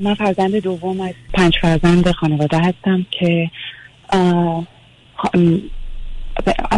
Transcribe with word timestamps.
من 0.00 0.14
فرزند 0.14 0.56
دوم 0.56 1.00
از 1.00 1.14
پنج 1.34 1.52
فرزند 1.62 2.10
خانواده 2.10 2.58
هستم 2.58 3.06
که 3.10 3.50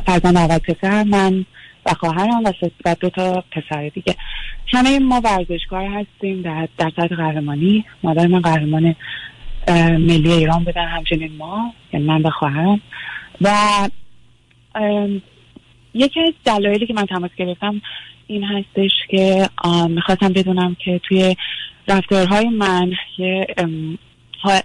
فرزند 0.07 0.37
اول 0.37 0.59
پسر 0.59 1.03
من 1.03 1.45
و 1.87 1.95
خواهرم 1.95 2.45
و 2.85 2.97
دو 3.01 3.11
تا 3.11 3.45
پسر 3.53 3.89
دیگه. 3.89 4.17
همه 4.67 4.99
ما 4.99 5.21
ورزشکار 5.25 5.87
هستیم 5.87 6.43
در, 6.43 6.69
در 6.79 6.93
سطح 6.97 7.17
قهرمانی. 7.17 7.85
مادر 8.03 8.27
من 8.27 8.41
قهرمان 8.41 8.95
ملی 9.99 10.33
ایران 10.33 10.65
بودن 10.65 10.87
همچنین 10.89 11.37
ما 11.37 11.73
یعنی 11.93 12.07
من 12.07 12.23
و 12.23 12.31
خواهرم. 12.31 12.81
و 13.41 13.49
یکی 15.95 16.21
از 16.21 16.33
دلایلی 16.45 16.87
که 16.87 16.95
من 16.95 17.07
تماس 17.07 17.31
گرفتم 17.37 17.83
این 18.27 18.45
هستش 18.45 18.91
که 19.11 19.49
می‌خواستم 19.89 20.33
بدونم 20.33 20.77
که 20.85 21.01
توی 21.03 21.37
رفتارهای 21.89 22.49
من 22.49 22.93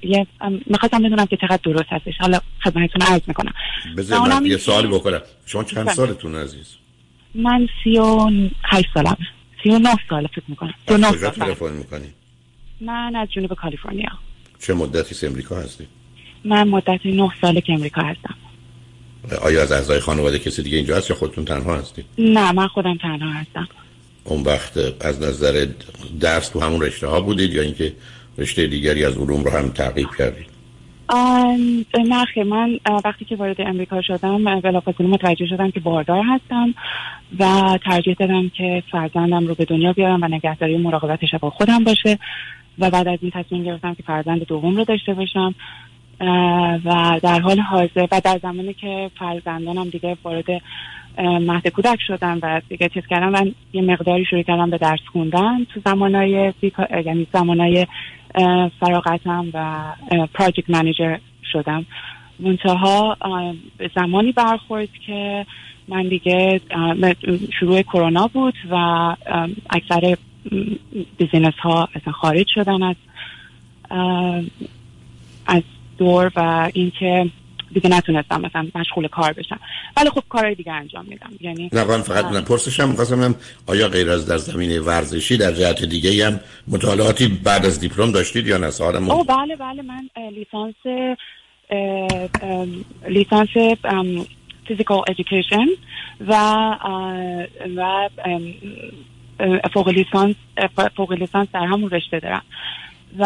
یه 0.02 0.28
می‌خواستم 0.68 1.04
بدونم 1.04 1.26
که 1.26 1.38
چقدر 1.38 1.60
درست 1.64 1.90
هستش. 1.90 2.14
حالا 2.20 2.40
خدمتتون 2.64 3.02
عرض 3.02 3.22
می‌کنم. 3.28 3.54
بذار 3.98 4.20
من 4.20 4.46
یه 4.46 4.58
سوالی 4.58 4.88
بکنم. 4.88 5.22
شما 5.46 5.64
چند 5.64 5.86
بله. 5.86 5.94
سالتون 5.94 6.36
عزیز؟ 6.36 6.76
من 7.36 7.68
سی 7.84 7.98
و 7.98 8.30
هشت 8.64 8.88
سالم. 8.94 9.18
سی 9.64 9.70
و 9.70 9.80
نه 9.80 9.96
سال 10.10 10.28
فکر 10.28 10.44
می‌کنم. 10.48 10.74
سی 10.88 10.98
نه 10.98 11.12
سال 11.12 11.30
تلفن 11.30 11.74
می‌کنی؟ 11.74 12.08
من 12.82 13.16
از 13.16 13.28
جنوب 13.32 13.54
کالیفرنیا. 13.54 14.10
چه 14.60 14.74
مدتی 14.74 15.28
امریکا 15.28 15.56
هستی؟ 15.56 15.88
من 16.46 16.68
مدتی 16.68 17.12
نه 17.12 17.32
ساله 17.42 17.62
که 17.62 17.74
امریکا 17.74 18.02
هستم. 18.02 18.36
آیا 19.42 19.62
از 19.62 19.72
اعضای 19.72 20.00
خانواده 20.00 20.40
کسی 20.40 20.64
دیگه 20.64 20.78
اینجا 20.78 20.98
هست 20.98 21.10
یا 21.10 21.16
خودتون 21.16 21.46
تنها 21.46 21.76
هستی؟ 21.76 22.06
نه 22.18 22.52
من 22.52 22.68
خودم 22.68 22.98
تنها 22.98 23.32
هستم 23.32 23.68
اون 24.24 24.44
وقت 24.44 24.78
از 25.02 25.22
نظر 25.22 25.68
درس 26.20 26.50
تو 26.50 26.60
همون 26.60 26.82
رشته 26.82 27.08
ها 27.08 27.22
بودید 27.22 27.54
یا 27.54 27.62
اینکه 27.62 27.94
رشته 28.38 28.68
دیگری 28.68 29.06
از 29.06 29.18
علوم 29.18 29.44
رو 29.44 29.52
هم 29.52 29.70
تعقیب 29.70 30.08
کردید؟ 30.18 30.58
نه 31.94 32.44
من 32.44 32.80
وقتی 33.06 33.26
که 33.26 33.36
وارد 33.36 33.62
امریکا 33.62 34.02
شدم 34.02 34.60
بلافاصله 34.62 35.08
متوجه 35.08 35.46
شدم 35.46 35.72
که 35.72 35.80
باردار 35.80 36.24
هستم 36.24 36.74
و 37.40 37.78
ترجیح 37.86 38.16
دادم 38.20 38.50
که 38.50 38.84
فرزندم 38.92 39.48
رو 39.48 39.56
به 39.56 39.66
دنیا 39.66 39.94
بیارم 39.94 40.24
و 40.24 40.28
نگهداری 40.28 40.78
مراقبتش 40.78 41.36
با 41.42 41.50
خودم 41.50 41.84
باشه 41.84 42.20
و 42.80 42.90
بعد 42.90 43.08
از 43.08 43.20
این 43.22 43.32
تصمیم 43.32 43.64
گرفتم 43.64 43.94
که 43.94 44.04
فرزند 44.04 44.44
دوم 44.44 44.76
رو 44.76 44.84
داشته 44.84 45.14
باشم 45.14 45.56
و 46.86 47.20
در 47.24 47.40
حال 47.40 47.60
حاضر 47.60 48.08
و 48.12 48.22
در 48.24 48.40
زمانی 48.42 48.74
که 48.74 49.12
فرزندانم 49.20 49.90
دیگه 49.90 50.18
وارد 50.24 50.62
مهد 51.20 51.68
کودک 51.68 52.00
شدن 52.08 52.40
و 52.42 52.62
دیگه 52.70 52.90
چیز 52.90 53.04
کردم 53.10 53.34
و 53.34 53.46
یه 53.74 53.82
مقداری 53.82 54.26
شروع 54.26 54.42
کردم 54.42 54.70
به 54.70 54.78
درس 54.78 55.00
خوندن 55.12 55.64
تو 55.64 55.80
زمانای 55.86 56.54
یعنی 57.06 57.28
زمانای 57.34 57.88
فراغتم 58.80 59.46
و 59.54 59.84
پراجکت 60.34 60.70
منیجر 60.70 61.18
شدم. 61.52 61.86
منتها 62.40 63.18
زمانی 63.96 64.32
برخورد 64.32 64.90
که 65.06 65.46
من 65.88 66.08
دیگه 66.08 66.62
شروع 67.60 67.82
کرونا 67.82 68.28
بود 68.28 68.54
و 68.72 68.76
اکثر 69.70 70.18
بیزینس 71.18 71.54
ها 71.54 71.90
اصلا 71.96 72.14
خارج 72.14 72.46
شدن 72.56 72.84
از 72.84 72.96
از 75.46 75.64
دور 75.98 76.32
و 76.36 76.70
اینکه 76.74 77.30
دیگه 77.74 77.90
نتونستم 77.90 78.42
مثلا 78.42 78.68
مشغول 78.76 79.08
کار 79.08 79.34
بشم. 79.34 79.60
ولی 79.98 80.10
خب 80.10 80.24
کارهای 80.30 80.56
دیگه 80.56 80.72
انجام 80.72 81.06
میدم. 81.06 81.30
یعنی 81.42 81.70
نه 81.74 81.84
من 81.84 82.02
فقط 82.02 82.26
من 82.26 82.42
پرسشم 82.42 82.90
می‌خواستم 82.90 83.36
آیا 83.68 83.88
غیر 83.88 84.10
از 84.10 84.28
در 84.28 84.38
زمینه 84.38 84.80
ورزشی 84.80 85.38
در 85.38 85.52
جهت 85.52 85.86
دیگه 85.86 86.26
هم 86.28 86.40
مطالعاتی 86.68 87.28
بعد 87.28 87.66
از 87.66 87.80
دیپلم 87.80 88.12
داشتید 88.12 88.48
یا 88.48 88.58
نه؟ 88.58 88.70
سوالم 88.72 89.10
او 89.10 89.24
بله 89.24 89.56
بله 89.56 89.82
من 89.82 90.10
لیسانس 90.32 90.76
لیسانس 93.10 93.50
فیزیکال 94.68 95.04
ادویکیشن 95.08 95.66
و 96.28 96.34
و 97.76 98.10
فوق 99.74 99.90
لیسانس 99.90 100.36
فوق 100.98 101.12
لیسانس 101.12 101.48
در 101.54 101.66
همون 101.66 101.90
رشته 101.90 102.20
دارم. 102.20 102.42
و 103.20 103.26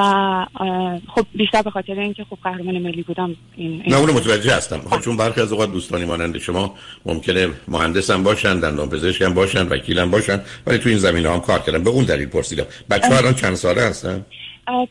خب 1.07 1.25
بیشتر 1.35 1.61
به 1.61 1.69
خاطر 1.69 1.99
اینکه 1.99 2.23
خب 2.23 2.37
قهرمان 2.43 2.77
ملی 2.77 3.03
بودم 3.03 3.35
این 3.55 3.83
نه 3.87 3.95
اونو 3.95 4.13
متوجه 4.13 4.55
هستم. 4.55 4.77
خب 4.77 5.01
چون 5.01 5.17
برخی 5.17 5.41
از 5.41 5.51
اوقات 5.51 5.71
دوستانی 5.71 6.05
مانند 6.05 6.37
شما 6.37 6.75
ممکنه 7.05 7.47
مهندس 7.67 8.09
هم 8.09 8.23
باشن 8.23 8.59
دندان 8.59 8.89
پزشک 8.89 9.21
هم 9.21 9.33
باشن 9.33 9.67
وکیل 9.67 9.99
هم 9.99 10.11
باشن 10.11 10.41
ولی 10.67 10.77
تو 10.77 10.89
این 10.89 10.97
زمینه 10.97 11.29
هم 11.29 11.39
کار 11.39 11.59
کردن. 11.59 11.83
به 11.83 11.89
اون 11.89 12.05
دلیل 12.05 12.27
پرسیدم. 12.27 12.65
بچه 12.89 13.07
ها 13.07 13.17
الان 13.17 13.33
چند 13.33 13.55
ساله 13.55 13.81
هستن؟ 13.81 14.25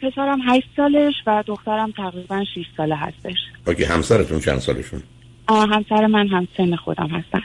پسرم 0.02 0.40
8 0.46 0.66
سالش 0.76 1.14
و 1.26 1.44
دخترم 1.46 1.90
تقریبا 1.90 2.44
6 2.54 2.64
ساله 2.76 2.96
هستش. 2.96 3.36
اوکی 3.66 3.84
همسرتون 3.84 4.40
چند 4.40 4.58
سالشون؟ 4.58 5.02
همسر 5.48 6.06
من 6.06 6.28
هم 6.28 6.48
سن 6.56 6.76
خودم 6.76 7.08
هستن. 7.08 7.42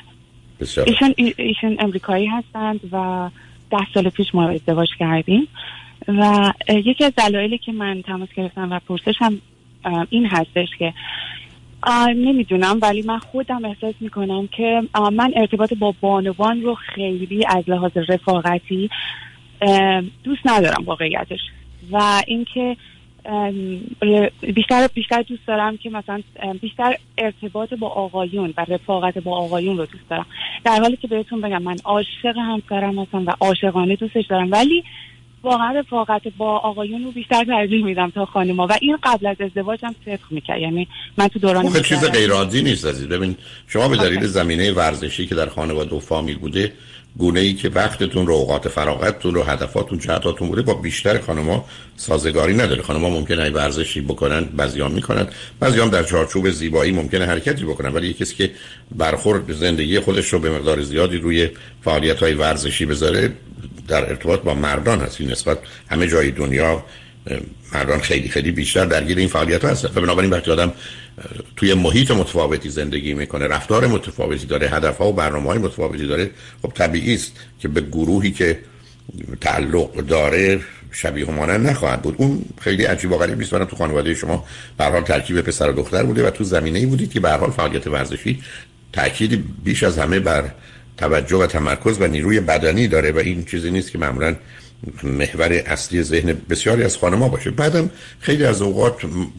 بسیار. 0.60 0.88
ایشون 0.90 1.14
ایشون 1.38 1.78
امریکایی 1.80 2.28
هستند 2.28 2.80
و 2.92 3.30
ده 3.72 3.88
سال 3.94 4.10
پیش 4.10 4.36
ما 4.36 4.50
ازدواج 4.50 4.88
کردیم. 5.00 5.48
و 6.08 6.54
یکی 6.70 7.06
از 7.06 7.12
دلایلی 7.16 7.58
که 7.58 7.72
من 7.72 8.02
تماس 8.02 8.30
گرفتم 8.38 8.72
و 8.72 8.80
پرسشم 8.80 9.42
این 10.10 10.26
هستش 10.26 10.70
که 10.80 10.94
نمی‌دونم 12.16 12.80
ولی 12.82 13.02
من 13.02 13.20
خودم 13.20 13.66
احساس 13.66 13.96
می‌کنم 14.00 14.48
که 14.48 14.82
من 15.14 15.34
ارتباط 15.36 15.74
با 15.74 15.96
بانوان 16.02 16.62
رو 16.62 16.76
خیلی 16.76 17.46
از 17.46 17.64
لحاظ 17.70 17.92
رفاقتی 18.10 18.90
دوست 20.24 20.42
ندارم 20.46 20.84
واقعیتش. 20.86 21.40
و 21.92 22.24
اینکه 22.28 22.78
بیشتر 24.56 24.88
بیشتر 24.94 25.22
دوست 25.22 25.48
دارم 25.48 25.78
که 25.78 25.90
مثلا 25.90 26.22
بیشتر 26.62 26.96
ارتباط 27.18 27.74
با 27.74 27.88
آقایون 27.88 28.54
و 28.58 28.66
رفاقت 28.68 29.18
با 29.18 29.38
آقایون 29.38 29.78
رو 29.78 29.86
دوست 29.86 30.10
دارم. 30.10 30.26
در 30.64 30.80
حالی 30.80 30.98
که 30.98 31.08
بهتون 31.08 31.42
بگم 31.42 31.62
من 31.62 31.76
عاشق 31.84 32.38
همسرم 32.38 33.00
هستم 33.00 33.26
و 33.26 33.32
عاشقانه 33.40 33.96
دوستش 33.96 34.26
دارم 34.26 34.52
ولی 34.52 34.84
واقعا 35.46 35.72
رفاقت 35.72 36.22
با 36.38 36.58
آقایون 36.58 37.04
رو 37.04 37.12
بیشتر 37.12 37.44
ترجیح 37.44 37.86
میدم 37.86 38.10
تا 38.10 38.26
خانما 38.26 38.68
و 38.68 38.78
این 38.82 38.98
قبل 39.04 39.28
از 39.28 39.36
ازدواجم 39.40 39.96
صدق 40.06 40.20
می‌کرد. 40.30 40.62
یعنی 40.62 40.88
من 41.18 41.28
تو 41.28 41.40
دوران 41.40 41.70
خب 41.70 41.82
چیز 41.82 42.12
غیر 42.12 42.32
عادی 42.32 42.64
نیست 42.64 42.86
عزیز. 42.86 43.08
ببین 43.08 43.36
شما 43.68 43.88
به 43.88 43.98
دلیل 43.98 44.26
زمینه 44.26 44.72
ورزشی 44.72 45.28
که 45.28 45.36
در 45.36 45.50
خانواده 45.50 45.96
و 45.96 46.00
فامیل 46.00 46.38
بوده 46.38 46.74
گونه 47.18 47.40
ای 47.40 47.54
که 47.54 47.70
وقتتون 47.70 48.28
رو 48.28 48.34
اوقات 48.34 48.68
فراغتتون 48.68 49.36
رو 49.36 49.44
هدفاتون 49.44 50.00
جهتاتون 50.00 50.48
بوده 50.48 50.62
با 50.62 50.74
بیشتر 50.74 51.20
خانما 51.20 51.66
سازگاری 51.96 52.54
نداره. 52.54 52.82
خانما 52.82 53.10
ممکنه 53.10 53.44
ای 53.44 53.50
ورزشی 53.50 54.02
بکنن 54.02 54.44
بعضیام 54.44 54.92
می‌کنن. 54.92 55.28
بعضیام 55.60 55.90
در 55.90 56.04
چارچوب 56.04 56.50
زیبایی 56.50 56.92
ممکنه 56.92 57.26
حرکتی 57.26 57.66
بکنن 57.66 57.94
ولی 57.94 58.14
کسی 58.14 58.36
که 58.36 58.52
برخورد 58.96 59.54
زندگی 59.54 60.00
خودش 60.00 60.34
رو 60.34 60.40
به 60.40 60.50
مقدار 60.50 60.82
زیادی 60.82 61.18
روی 61.18 61.50
فعالیت 61.84 62.20
های 62.20 62.34
ورزشی 62.34 62.86
بذاره 62.86 63.34
در 63.88 64.10
ارتباط 64.10 64.42
با 64.42 64.54
مردان 64.54 65.00
هست. 65.00 65.22
این 65.22 65.32
نسبت 65.32 65.58
همه 65.90 66.08
جای 66.08 66.32
دنیا 66.32 66.84
مردان 67.74 68.00
خیلی 68.00 68.30
خیلی 68.30 68.52
بیشتر 68.52 68.86
درگیر 68.86 69.18
این 69.18 69.28
فعالیت 69.28 69.66
هستن. 69.66 69.90
و 69.96 70.02
بنابراین 70.02 70.32
وقتی 70.32 70.52
آدم 70.52 70.74
توی 71.56 71.74
محیط 71.74 72.12
متفاوتی 72.12 72.70
زندگی 72.70 73.14
می‌کنه 73.14 73.48
رفتار 73.48 73.88
متفاوتی 73.88 74.46
داره 74.46 74.70
هدف 74.70 74.98
ها 74.98 75.10
و 75.10 75.14
برنامه 75.14 75.50
های 75.50 75.58
متفاوتی 75.58 76.08
داره 76.08 76.30
خب 76.62 76.72
طبیعی 76.76 77.14
است 77.14 77.32
که 77.60 77.68
به 77.68 77.82
گروهی 77.82 78.32
که 78.32 78.60
تعلق 79.42 79.96
داره 79.96 80.60
شبیه 80.92 81.32
مانند 81.32 81.68
نخواهد 81.68 82.02
بود. 82.02 82.16
اون 82.18 82.46
خیلی 82.62 82.84
عجیب 82.84 83.12
و 83.12 83.18
غریب 83.18 83.38
نیست. 83.38 83.64
تو 83.66 83.76
خانواده 83.76 84.14
شما 84.14 84.46
به 84.78 84.86
حال 84.86 85.02
ترکیب 85.02 85.42
پسر 85.42 85.70
و 85.70 85.74
دختر 85.74 86.04
بوده 86.04 86.28
و 86.28 86.30
تو 86.30 86.44
زمینه 86.44 86.80
ای 86.80 86.86
بودید 86.86 87.12
که 87.12 87.20
به 87.20 87.32
حال 87.32 87.52
فعالیت 87.52 87.88
ورزشی 87.88 88.44
تاکید 88.94 89.44
بیش 89.64 89.84
از 89.84 89.98
همه 89.98 90.20
بر 90.20 90.44
توجه 90.98 91.38
و 91.38 91.48
تمرکز 91.48 92.02
و 92.02 92.08
نیروی 92.08 92.40
بدنی 92.40 92.88
داره 92.88 93.12
و 93.12 93.18
این 93.18 93.46
چیزی 93.46 93.72
نیست 93.72 93.92
که 93.92 93.98
معمولا 93.98 94.36
محور 95.04 95.54
اصلی 95.66 96.04
ذهن 96.04 96.38
بسیاری 96.50 96.84
از 96.84 96.98
خانما 96.98 97.30
باشه. 97.30 97.52
بعدم 97.52 97.90
خیلی 98.20 98.46
از 98.46 98.62
اوقات 98.62 98.94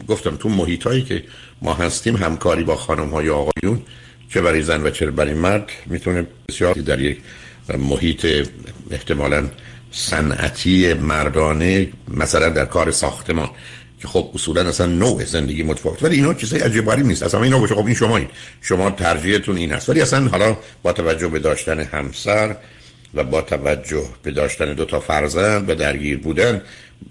گفتم 0.07 0.35
تو 0.35 0.49
محیط 0.49 0.83
هایی 0.83 1.01
که 1.01 1.23
ما 1.61 1.73
هستیم 1.73 2.15
همکاری 2.15 2.63
با 2.63 2.75
خانم 2.75 3.09
های 3.09 3.29
آقایون 3.29 3.81
چه 4.29 4.41
برای 4.41 4.61
زن 4.61 4.83
و 4.83 4.89
چه 4.89 5.11
برای 5.11 5.33
مرد 5.33 5.71
می‌تونه 5.85 6.27
بسیار 6.49 6.73
در 6.73 7.01
یک 7.01 7.17
محیط 7.77 8.47
احتمالا 8.91 9.49
صنعتی 9.91 10.93
مردانه 10.93 11.87
مثلا 12.07 12.49
در 12.49 12.65
کار 12.65 12.91
ساختمان 12.91 13.49
که 14.01 14.07
خب 14.07 14.31
اصولا 14.33 14.61
اصلا 14.69 14.85
نوع 14.85 15.25
زندگی 15.25 15.63
متفاوت. 15.63 16.03
ولی 16.03 16.15
اینا 16.15 16.33
چیزای 16.33 16.59
عجیب 16.59 16.85
غریب 16.85 17.05
نیست. 17.05 17.23
اصلا 17.23 17.43
اینا 17.43 17.59
باشه 17.59 17.75
خب 17.75 17.85
این 17.85 17.95
شما 17.95 18.17
این 18.17 18.27
شما 18.61 18.91
ترجیحتون 18.91 19.57
این 19.57 19.71
هست 19.71 19.89
ولی 19.89 20.01
اصلا 20.01 20.27
حالا 20.27 20.57
با 20.83 20.93
توجه 20.93 21.27
به 21.27 21.39
داشتن 21.39 21.79
همسر 21.79 22.55
و 23.17 23.23
با 23.23 23.41
توجه 23.41 24.05
به 24.23 24.31
داشتن 24.31 24.73
دو 24.73 24.85
تا 24.85 24.99
فرزند 24.99 25.69
و 25.69 25.75
درگیر 25.75 26.17
بودن 26.17 26.61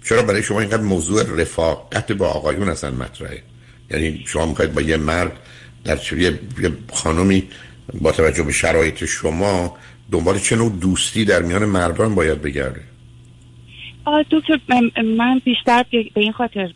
چرا 0.05 0.21
برای 0.21 0.43
شما 0.43 0.59
اینقدر 0.59 0.81
موضوع 0.81 1.41
رفاقت 1.41 2.11
با 2.11 2.27
آقایون 2.27 2.69
اصلا 2.69 2.91
مطرحه؟ 2.91 3.43
یعنی 3.91 4.23
شما 4.27 4.45
می‌خواید 4.45 4.73
با 4.73 4.81
یه 4.81 4.97
مرد 4.97 5.31
در 5.83 5.97
چه 5.97 6.39
خانمی 6.93 7.43
با 8.01 8.11
توجه 8.11 8.43
به 8.43 8.51
شرایط 8.51 9.05
شما 9.05 9.77
دنبال 10.11 10.39
چه 10.39 10.55
نوع 10.55 10.71
دوستی 10.81 11.25
در 11.25 11.41
میان 11.41 11.65
مردان 11.65 12.15
باید 12.15 12.41
بگرده؟ 12.41 12.81
دکتر 14.31 14.59
من 15.17 15.41
بیشتر 15.45 15.85
به 15.91 16.21
این 16.21 16.31
خاطر 16.31 16.73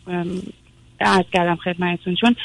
عرض 1.04 1.24
کردم 1.32 1.56
خدمتتون 1.56 2.14
چون 2.14 2.36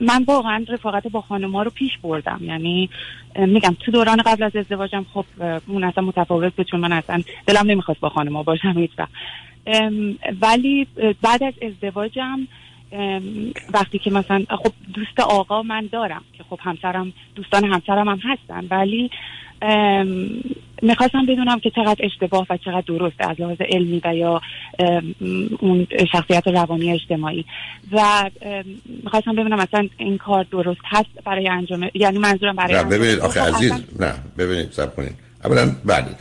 من 0.00 0.24
واقعا 0.26 0.64
رفاقت 0.68 1.08
با 1.08 1.20
خانم 1.20 1.56
ها 1.56 1.62
رو 1.62 1.70
پیش 1.70 1.98
بردم. 2.02 2.40
یعنی 2.42 2.90
میگم 3.36 3.76
تو 3.80 3.92
دوران 3.92 4.22
قبل 4.26 4.42
از 4.42 4.56
ازدواجم 4.56 5.06
خب 5.14 5.24
اون 5.66 5.84
اصلا 5.84 6.04
متفاوت 6.04 6.54
بود 6.54 6.66
چون 6.66 6.80
من 6.80 6.92
اصلا 6.92 7.22
دلم 7.46 7.66
نمی‌خواست 7.70 8.00
با 8.00 8.08
خانم 8.08 8.36
ها 8.36 8.42
باشم 8.42 8.78
هیچ 8.78 8.90
ولی 10.42 10.86
بعد 11.22 11.42
از 11.42 11.54
ازدواجم 11.62 12.48
وقتی 13.74 13.98
که 13.98 14.10
مثلا 14.10 14.44
خب 14.48 14.72
دوست 14.94 15.20
آقا 15.20 15.62
من 15.62 15.88
دارم 15.92 16.22
که 16.32 16.44
خب 16.50 16.58
همسرم 16.62 17.12
دوستان 17.34 17.64
همسرم 17.64 18.08
هم 18.08 18.20
هستن 18.24 18.66
ولی 18.70 19.10
می‌خواستم 20.82 21.26
بدونم 21.28 21.60
که 21.60 21.70
چقدر 21.70 21.96
اشتباه 21.98 22.46
و 22.50 22.56
چقدر 22.56 22.84
درسته 22.86 23.30
از 23.30 23.40
لحاظ 23.40 23.56
علمی 23.60 24.00
و 24.04 24.14
یا 24.14 24.40
اون 25.60 25.86
شخصیت 26.12 26.48
روانی 26.48 26.92
اجتماعی. 26.92 27.44
و 27.92 28.30
می‌خواستم 29.04 29.32
ببینم 29.32 29.58
مثلا 29.60 29.88
این 29.98 30.18
کار 30.18 30.46
درست 30.50 30.80
هست 30.84 31.24
برای 31.24 31.48
انجام 31.48 31.90
یعنی 31.94 32.18
منظورم 32.18 32.56
برای 32.56 32.74
نه 32.74 32.84
ببینید 32.84 33.18
آخه 33.18 33.40
عزیز 33.40 33.72
نه 34.00 34.14
ببینید 34.38 34.72
سب 34.72 34.96
کنید. 34.96 35.14
اولا 35.44 35.76
بعد 35.84 36.18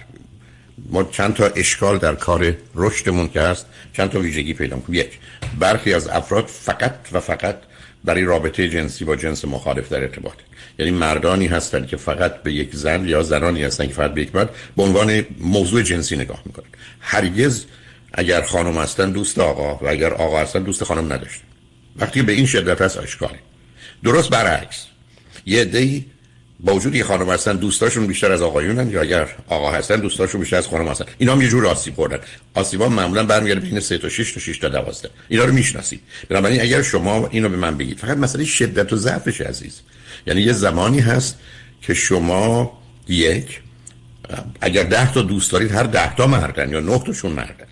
ما 0.90 1.04
چند 1.04 1.34
تا 1.34 1.46
اشکال 1.56 1.98
در 1.98 2.16
کار 2.16 2.54
رشدمون 2.76 3.28
که 3.28 3.42
هست 3.42 3.70
چند 3.94 4.10
تا 4.10 4.20
ویژگی 4.20 4.54
پیدا 4.54 4.78
کنیم 4.78 5.00
یک 5.00 5.20
برخی 5.60 5.94
از 5.94 6.08
افراد 6.08 6.46
فقط 6.46 6.96
و 7.12 7.20
فقط 7.20 7.56
برای 8.04 8.24
رابطه 8.24 8.70
جنسی 8.70 9.06
با 9.06 9.16
جنس 9.16 9.46
مخالف 9.46 9.90
در 9.90 10.02
ارتباط 10.02 10.34
یعنی 10.80 10.92
مردانی 10.92 11.48
هستند 11.48 11.88
که 11.88 11.98
فقط 11.98 12.44
به 12.44 12.54
یک 12.54 12.75
زن 12.75 13.08
یا 13.08 13.24
زنانی 13.24 13.64
هستند 13.64 13.88
که 13.88 13.94
فقط 13.94 14.14
به 14.14 14.22
یک 14.22 14.36
مرد 14.36 14.50
به 14.78 14.84
عنوان 14.84 15.25
موضوع 15.40 15.81
جنسی 15.81 16.16
نگاه 16.16 16.42
می‌کنند 16.46 16.78
هرگز 17.00 17.66
اگر 18.14 18.42
خانم 18.42 18.78
هستن 18.78 19.12
دوست 19.12 19.40
آقا 19.40 19.86
و 19.86 19.90
اگر 19.90 20.14
آقا 20.14 20.42
هستن 20.42 20.64
دوست 20.64 20.84
خانم 20.84 21.14
نداشتن. 21.14 21.44
وقتی 21.96 22.22
به 22.22 22.31
این 22.31 22.46
شدت 22.46 22.81
هست 22.81 22.98
آشکاره 22.98 23.40
درست 24.04 24.30
برعکس. 24.30 24.86
یه 25.46 25.62
عده‌ای 25.62 26.06
با 26.60 26.74
وجود 26.74 26.96
یه 26.96 27.04
خانم 27.04 27.30
هستن 27.30 27.56
دوستاشون 27.56 28.08
بیشتر 28.08 28.31
از 28.31 28.42
آقایونن 28.42 28.90
یا 28.90 29.02
اگر 29.02 29.28
آقا 29.48 29.72
هستن 29.72 30.00
دوستاشون 30.00 30.42
بیشتر 30.42 30.58
از 30.58 30.68
خانم 30.68 30.88
هستن. 30.88 31.06
اینا 31.18 31.34
هم 31.34 31.42
یه 31.42 31.48
جور 31.48 31.68
آسیب 31.68 31.96
خوردن. 31.96 32.20
آسیبا 32.54 32.90
معمولا 32.90 33.24
برمیگرده 33.24 33.62
بین 33.62 33.80
3 33.80 33.98
تا 33.98 34.10
6 34.10 34.31
تا 34.31 34.40
6 34.40 34.58
تا 34.58 34.70
12 34.70 35.10
اینا 35.30 35.46
رو 35.46 35.54
می‌شناسید. 35.54 36.02
بنابراین 36.30 36.62
اگر 36.62 36.81
شما 36.81 37.28
اینو 37.28 37.50
به 37.50 37.58
من 37.58 37.78
بگید 37.78 38.00
فقط 38.00 38.18
مسئله 38.18 38.46
شدت 38.46 38.94
و 38.94 38.96
ضعفش 38.96 39.42
عزیز. 39.42 39.81
یعنی 40.28 40.42
یه 40.42 40.54
زمانی 40.54 41.00
هست 41.00 41.38
که 41.81 41.94
شما 41.94 42.78
یک 43.08 43.62
اگر 44.62 44.84
ده 44.84 45.14
تا 45.14 45.22
دوست 45.22 45.52
دارید 45.52 45.72
هر 45.72 45.84
ده 45.84 46.16
تا 46.16 46.28
مردن 46.28 46.70
یا 46.70 46.80
نه 46.80 47.00
تاشون 47.00 47.31
مردن. 47.31 47.66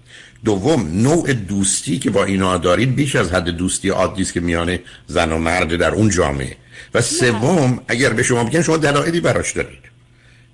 دوم 0.45 1.01
نوع 1.01 1.33
دوستی 1.33 2.00
که 2.00 2.09
با 2.09 2.24
اینا 2.24 2.57
دارید 2.57 2.95
بیش 2.95 3.15
از 3.15 3.31
حد 3.31 3.50
دوستی 3.50 3.89
عادی 3.89 4.21
است 4.21 4.33
که 4.33 4.39
میان 4.39 4.80
زن 5.07 5.31
و 5.31 5.38
مرد 5.38 5.75
در 5.75 5.92
اون 5.92 6.09
جامعه. 6.09 6.56
و 6.94 7.01
سوم 7.01 7.80
اگر 7.88 8.13
به 8.13 8.24
شما 8.24 8.44
بگن 8.44 8.62
شما 8.62 8.77
دلایلی 8.77 9.19
براش 9.19 9.51
دارید. 9.51 9.92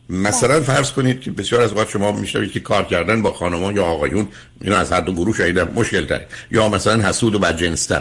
مثلا 0.09 0.61
فرض 0.61 0.91
کنید 0.91 1.21
که 1.21 1.31
بسیار 1.31 1.61
از 1.61 1.73
وقت 1.73 1.89
شما 1.89 2.11
میشنوید 2.11 2.51
که 2.51 2.59
کار 2.59 2.83
کردن 2.83 3.21
با 3.21 3.33
خانمان 3.33 3.75
یا 3.75 3.85
آقایون 3.85 4.27
اینا 4.61 4.77
از 4.77 4.91
هر 4.91 5.01
دو 5.01 5.13
گروه 5.13 5.37
شاید 5.37 5.59
مشکل 5.59 6.05
داره 6.05 6.27
یا 6.51 6.69
مثلا 6.69 7.09
حسود 7.09 7.35
و 7.35 7.39
بدجنس 7.39 7.91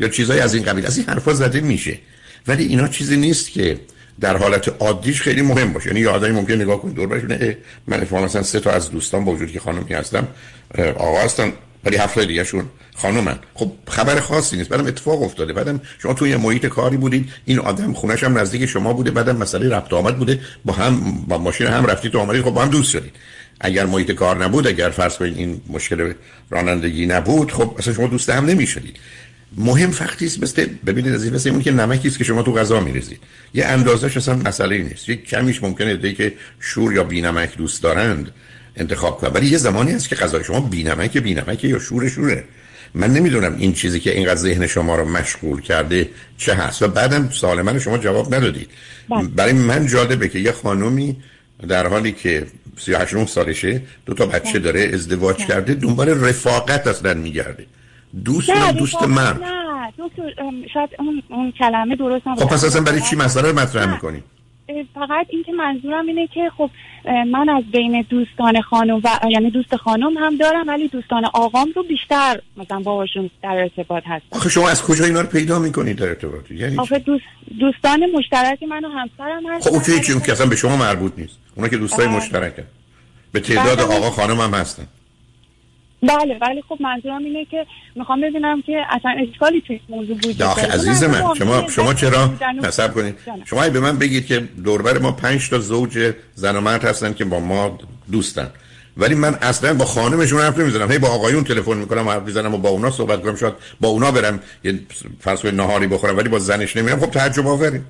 یا 0.00 0.08
چیزایی 0.08 0.40
از 0.40 0.54
این 0.54 0.64
قبیل. 0.64 0.86
از 0.86 0.98
این 0.98 1.06
حرفا 1.06 1.32
زده 1.32 1.60
میشه. 1.60 1.98
ولی 2.46 2.64
اینا 2.64 2.88
چیزی 2.88 3.16
نیست 3.16 3.50
که 3.50 3.80
در 4.20 4.36
حالت 4.36 4.68
عادیش 4.82 5.22
خیلی 5.22 5.42
مهم 5.42 5.72
باشه. 5.72 5.86
یعنی 5.86 6.00
یه 6.00 6.08
آدمی 6.08 6.32
ممکن 6.32 6.54
نگاه 6.54 6.82
کنید 6.82 6.94
دور 6.94 7.06
بشونه 7.06 7.56
من 7.86 8.06
مثلا 8.12 8.42
سه 8.42 8.60
تا 8.60 8.70
از 8.70 8.90
دوستان 8.90 9.24
با 9.24 9.32
وجود 9.32 9.52
که 9.52 9.60
خانمی 9.60 9.94
هستم 9.94 10.28
آقا 10.96 11.20
هستن 11.20 11.52
ولی 11.84 11.96
هفته 11.96 12.24
دیگه 12.24 12.44
شون 12.44 12.64
خانومن 12.94 13.38
خب 13.54 13.72
خبر 13.88 14.20
خاصی 14.20 14.56
نیست. 14.56 14.68
بعدم 14.68 14.86
اتفاق 14.86 15.22
افتاده. 15.22 15.52
بعدم 15.52 15.80
شما 15.98 16.14
توی 16.14 16.36
محیط 16.36 16.66
کاری 16.66 16.96
بودید 16.96 17.28
این 17.44 17.58
آدم 17.58 17.92
خونش 17.92 18.24
هم 18.24 18.38
نزدیک 18.38 18.66
شما 18.66 18.92
بوده 18.92 19.10
بعدم 19.10 19.36
مسئله 19.36 19.68
رفت 19.68 19.92
آمد 19.92 20.18
بوده. 20.18 20.40
با 20.64 20.72
هم 20.72 21.24
با 21.28 21.38
ماشین 21.38 21.66
هم 21.66 21.86
رفتید 21.86 22.12
تو 22.12 22.18
آمدید 22.18 22.42
خب 22.42 22.50
با 22.50 22.62
هم 22.62 22.68
دوست 22.70 22.90
شدید. 22.90 23.12
اگر 23.60 23.86
محیط 23.86 24.10
کار 24.10 24.44
نبود 24.44 24.66
اگر 24.66 24.90
فرض 24.90 25.16
کنید 25.16 25.38
این 25.38 25.60
مشکل 25.68 26.12
رانندگی 26.50 27.06
نبود 27.06 27.52
خب 27.52 27.74
اصلا 27.78 27.94
شما 27.94 28.06
دوست 28.06 28.30
هم 28.30 28.46
نمی‌شدید. 28.46 28.96
مهم 29.56 29.90
فقطی 29.90 30.26
است 30.26 30.42
مثل 30.42 30.66
ببینید 30.86 31.14
از 31.14 31.24
این 31.24 31.34
مثل 31.34 31.50
اون 31.50 31.62
که 31.62 31.70
نمکی 31.70 32.08
است 32.08 32.18
که 32.18 32.24
شما 32.24 32.42
تو 32.42 32.52
غذا 32.52 32.80
میریزید. 32.80 33.18
یه 33.54 33.64
اندازش 33.64 34.16
اصلا 34.16 34.34
مسئله 34.34 34.78
نیست. 34.78 35.08
یه 35.08 35.16
کمیش 35.16 35.62
ممکنه 35.62 35.96
دی 35.96 36.14
که 36.14 36.32
شور 36.60 36.94
یا 36.94 37.04
بینمک 37.04 37.56
دوست 37.56 37.82
دارند 37.82 38.30
انتخاب 38.76 39.18
کنم 39.18 39.30
ولی 39.34 39.46
یه 39.46 39.58
زمانی 39.58 39.92
هست 39.92 40.08
که 40.08 40.16
غذای 40.16 40.44
شما 40.44 40.60
بینمک 40.60 41.18
بینمک 41.18 41.64
یا 41.64 41.78
شور 41.78 42.08
شوره. 42.08 42.44
من 42.94 43.12
نمی‌دونم 43.12 43.56
این 43.58 43.72
چیزی 43.72 44.00
که 44.00 44.10
اینقدر 44.10 44.40
ذهن 44.40 44.66
شما 44.66 44.96
رو 44.96 45.04
مشغول 45.04 45.60
کرده 45.60 46.08
چه 46.38 46.54
هست. 46.54 46.82
و 46.82 46.88
بعدم 46.88 47.30
سوال 47.30 47.62
من 47.62 47.78
شما 47.78 47.98
جواب 47.98 48.34
ندادید. 48.34 48.70
بله. 49.10 49.22
برای 49.22 49.52
من 49.52 49.86
جالبه 49.86 50.28
که 50.28 50.38
یه 50.38 50.52
خانومی 50.52 51.16
در 51.68 51.86
حالی 51.86 52.12
که 52.12 52.46
38 52.78 53.32
سالشه 53.32 53.82
دو 54.06 54.14
تا 54.14 54.26
بچه 54.26 54.52
بله. 54.52 54.58
داره 54.58 54.90
ازدواج 54.94 55.36
بله. 55.36 55.46
کرده 55.46 55.74
دنبال 55.74 56.08
رفاقت 56.08 56.86
اصلا 56.86 57.14
میگرده. 57.14 57.66
دوست 58.24 58.50
نه 58.50 58.72
دوست 58.72 59.02
مرد. 59.02 59.42
نه 59.42 59.92
شاید 60.74 60.90
اون, 60.98 61.22
اون 61.28 61.52
کلمه 61.52 61.96
درست 61.96 62.24
خب 62.24 62.46
پس 62.46 62.64
اصلا 62.64 62.82
برای 62.82 63.00
چی 63.00 63.16
مسئله 63.16 63.48
رو 63.50 63.58
مطرح 63.58 63.92
می‌کنی؟ 63.92 64.22
فقط 64.94 65.26
این 65.28 65.42
که 65.42 65.52
منظورم 65.52 66.06
اینه 66.06 66.26
که 66.26 66.50
خب 66.56 66.70
من 67.04 67.48
از 67.48 67.64
بین 67.72 68.06
دوستان 68.10 68.60
خانم 68.60 69.00
و 69.04 69.08
یعنی 69.30 69.50
دوست 69.50 69.76
خانم 69.76 70.16
هم 70.18 70.36
دارم 70.36 70.68
ولی 70.68 70.88
دوستان 70.88 71.24
آقام 71.34 71.68
رو 71.76 71.82
بیشتر 71.82 72.40
مثلا 72.56 72.80
باهاشون 72.80 73.30
در 73.42 73.48
ارتباط 73.48 74.02
هستم. 74.06 74.26
آخه 74.30 74.48
شما 74.48 74.68
از 74.68 74.82
کجا 74.82 75.04
اینا 75.04 75.20
رو 75.20 75.26
پیدا 75.26 75.58
می‌کنید 75.58 75.96
در 75.96 76.08
ارتباطی؟ 76.08 76.54
یعنی 76.54 76.78
آخه 76.78 76.98
دوست 76.98 77.24
دوستان 77.60 78.06
مشترک 78.14 78.62
من 78.62 78.84
و 78.84 78.88
همسرم 78.88 79.42
هستن. 79.46 79.70
خب 79.70 79.76
اوکی 79.76 80.00
چی؟ 80.00 80.12
اون 80.12 80.22
که 80.22 80.32
اصلا 80.32 80.46
به 80.46 80.56
شما 80.56 80.76
مربوط 80.76 81.12
نیست. 81.16 81.38
اونا 81.56 81.68
که 81.68 81.76
دوستای 81.76 82.06
مشترکه 82.06 82.64
به 83.32 83.40
تعداد 83.40 83.80
آقا 83.80 84.10
خانم 84.10 84.40
هم 84.40 84.54
هستن. 84.54 84.86
بله 86.02 86.38
ولی 86.40 86.62
خب 86.68 86.78
منظورم 86.80 87.24
اینه 87.24 87.44
که 87.44 87.66
می‌خوام 87.96 88.20
ببینم 88.20 88.62
که 88.62 88.82
اصلا 88.90 89.14
اشکالی 89.28 89.62
توی 89.66 89.80
موضوع 89.88 90.16
وجود 90.16 90.38
داره. 90.38 90.62
عزیز 90.62 91.04
من 91.04 91.34
شما 91.38 91.68
شما 91.68 91.94
چرا 91.94 92.30
نصب 92.62 92.94
کنید؟ 92.94 93.18
شما 93.44 93.68
به 93.68 93.80
من 93.80 93.98
بگید 93.98 94.26
که 94.26 94.40
دوربر 94.64 94.98
ما 94.98 95.12
پنج 95.12 95.50
تا 95.50 95.58
زوج 95.58 96.12
زن 96.34 96.56
و 96.56 96.60
مرد 96.60 96.84
هستن 96.84 97.12
که 97.12 97.24
با 97.24 97.40
ما 97.40 97.78
دوستن 98.12 98.50
ولی 98.96 99.14
من 99.14 99.34
اصلا 99.34 99.74
با 99.74 99.84
خانمشون 99.84 100.40
حرف 100.40 100.58
نمی‌زنم. 100.58 100.92
هی 100.92 100.98
با 100.98 101.08
آقایون 101.08 101.44
تلفن 101.44 101.76
می‌کنم 101.76 102.08
حرف 102.08 102.22
می‌زنم 102.22 102.54
و 102.54 102.58
با 102.58 102.68
اونا 102.68 102.90
صحبت 102.90 103.22
کنم. 103.22 103.36
شاید 103.36 103.54
با 103.80 103.88
اونا 103.88 104.10
برم 104.10 104.40
یه 104.64 104.80
فرض 105.20 105.44
نهاری 105.44 105.86
بخورم 105.86 106.16
ولی 106.16 106.28
با 106.28 106.38
زنش 106.38 106.76
نمیرم. 106.76 107.00
خب 107.00 107.10
تعجب 107.10 107.46
آوریم 107.46 107.86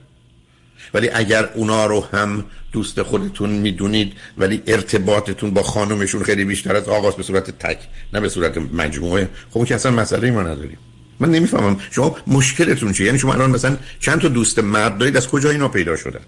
ولی 0.95 1.11
اگر 1.15 1.49
اونا 1.55 1.87
رو 1.87 2.05
هم 2.13 2.45
دوست 2.73 3.03
خودتون 3.03 3.51
می‌دونید 3.51 4.13
ولی 4.39 4.63
ارتباطتون 4.67 5.51
با 5.51 5.63
خانمشون 5.63 6.23
خیلی 6.23 6.45
بیشتر 6.45 6.77
از 6.77 6.89
آغاز 6.89 7.17
به 7.17 7.23
صورت 7.23 7.51
تک 7.51 7.79
نه 8.13 8.21
به 8.21 8.29
صورت 8.29 8.59
مجموعه. 8.59 9.29
خب 9.51 9.65
که 9.65 9.75
اصلا 9.75 9.93
مسئله 9.93 10.31
ما 10.31 10.43
نداریم. 10.43 10.79
من 11.21 11.31
نمی‌فهمم 11.31 11.77
شما 11.91 12.17
مشکلتون 12.27 12.93
چیه؟ 12.93 13.07
یعنی 13.07 13.19
شما 13.19 13.35
الان 13.35 13.51
مثلا 13.51 13.77
چند 14.01 14.21
تا 14.21 14.29
دوست 14.29 14.59
مرد 14.59 14.99
دارید؟ 14.99 15.17
از 15.17 15.31
کجا 15.31 15.51
اینا 15.51 15.69
پیدا 15.69 15.97
شدن؟ 15.97 16.21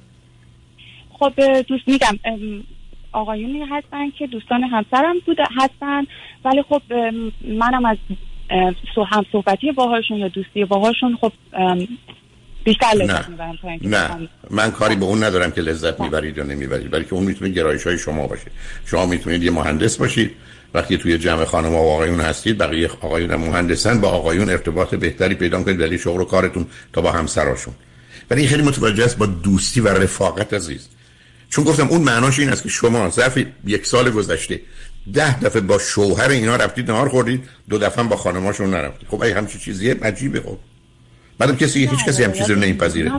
خب 1.19 1.33
دوست 1.69 1.89
میگم 1.89 2.19
آقایونی 3.13 3.63
هستن 3.71 4.11
که 4.19 4.27
دوستان 4.27 4.63
همسرم 4.63 5.15
بوده 5.27 5.45
هستن. 5.57 6.05
ولی 6.45 6.63
خب 6.69 6.83
منم 7.45 7.85
از 7.85 7.97
هم 9.13 9.25
صحبتی 9.33 9.73
باهاشون 9.73 10.17
یا 10.17 10.29
دوستی 10.29 10.65
باهاشون 10.65 11.19
خب 11.21 11.33
بیشتر 12.64 12.87
لذت 12.87 13.28
نه. 13.83 13.88
نه 13.88 14.28
من 14.50 14.71
کاری 14.71 14.97
به 14.97 15.04
اون 15.04 15.25
ندارم 15.25 15.50
که 15.50 15.61
لذت 15.61 16.00
می‌برید 16.00 16.38
یا 16.38 16.44
نمی‌برید 16.44 16.90
بلکه 16.90 17.14
اون 17.14 17.25
می‌تونه 17.25 17.50
گرایش 17.50 17.87
های 17.87 17.99
شما 17.99 18.26
باشه. 18.26 18.47
شما 18.87 19.06
می‌تونید 19.06 19.42
یه 19.42 19.50
مهندس 19.50 19.97
باشید. 19.97 20.30
وقتی 20.75 20.99
توی 20.99 21.18
جمع 21.18 21.44
خانم 21.44 21.75
و 21.75 21.78
آقایون 21.78 22.21
هستید 22.21 22.59
بقیه 22.59 22.90
آقایون 23.00 23.35
مهندسن 23.35 24.00
با 24.00 24.09
آقایون 24.09 24.50
ارتباط 24.50 24.94
بهتری 24.94 25.35
پیدا 25.35 25.62
کنید 25.62 25.80
ولی 25.80 25.99
شغل 25.99 26.21
و 26.21 26.25
کارتون 26.25 26.66
تا 26.92 27.00
با 27.00 27.12
همسراشون. 27.12 27.75
ولی 28.30 28.47
خیلی 28.47 28.62
متوجه 28.62 29.04
است 29.04 29.18
با 29.18 29.26
دوستی 29.26 29.80
و 29.80 29.88
رفاقت 29.88 30.54
عزیز. 30.54 30.88
چون 31.50 31.64
گفتم 31.64 31.88
اون 31.88 32.02
معناش 32.02 32.38
این 32.38 32.49
است 32.49 32.62
که 32.62 32.68
شما 32.68 33.11
ظرف 33.11 33.38
یک 33.64 33.87
سال 33.87 34.11
گذشته 34.11 34.61
ده 35.12 35.40
دفعه 35.40 35.61
با 35.61 35.78
شوهر 35.78 36.28
اینا 36.28 36.56
رفتید 36.56 36.90
نهار 36.90 37.09
خوردید 37.09 37.49
دو 37.68 37.78
دفعه 37.78 38.04
با 38.04 38.16
خانماشون 38.16 38.71
نرفتید. 38.71 39.09
خب 39.09 39.23
ای 39.23 39.30
همچی 39.30 39.59
چیزیه؟ 39.59 39.97
عجیبه 40.02 40.40
خب. 40.40 40.59
بعدم 41.38 41.57
کسی 41.57 41.87
هیچ 41.87 42.05
کسی 42.09 42.25
هم 42.25 42.33
چیزی 42.33 42.53
رو 42.53 42.59
نمیپذیره. 42.59 43.12